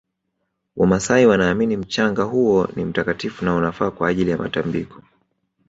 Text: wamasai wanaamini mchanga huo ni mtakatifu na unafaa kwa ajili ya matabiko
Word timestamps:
wamasai 0.75 1.25
wanaamini 1.25 1.77
mchanga 1.77 2.23
huo 2.23 2.67
ni 2.75 2.85
mtakatifu 2.85 3.45
na 3.45 3.55
unafaa 3.55 3.91
kwa 3.91 4.07
ajili 4.09 4.31
ya 4.31 4.37
matabiko 4.37 5.01